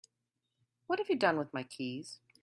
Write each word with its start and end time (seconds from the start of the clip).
What 0.87 0.97
have 0.97 1.09
you 1.09 1.15
done 1.15 1.37
with 1.37 1.53
my 1.53 1.61
keys? 1.61 2.21